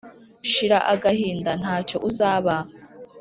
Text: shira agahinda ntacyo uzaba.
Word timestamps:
shira 0.51 0.77
agahinda 0.93 1.51
ntacyo 1.61 1.97
uzaba. 2.09 2.55